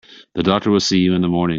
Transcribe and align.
The 0.35 0.41
doctor 0.43 0.71
will 0.71 0.79
see 0.79 0.97
you 0.99 1.13
in 1.13 1.21
the 1.21 1.27
morning. 1.27 1.49